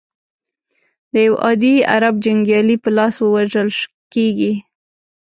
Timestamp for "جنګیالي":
2.25-2.75